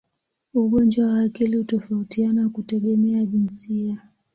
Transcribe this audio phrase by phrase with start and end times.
[0.53, 4.01] Ugonjwa wa akili hutofautiana kutegemea jinsia.